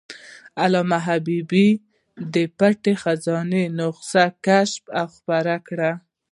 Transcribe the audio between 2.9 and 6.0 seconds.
خزانه" نسخه کشف او خپره کړه.